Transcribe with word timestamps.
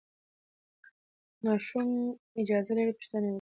ماشومان 1.45 1.89
اجازه 2.41 2.71
لري 2.77 2.93
پوښتنه 2.97 3.19
وکړي. 3.25 3.29